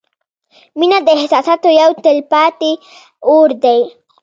•مینه 0.77 0.99
د 1.05 1.07
احساساتو 1.19 1.69
یو 1.81 1.89
تلپاتې 2.03 2.71
اور 3.33 3.49
دی. 3.63 3.79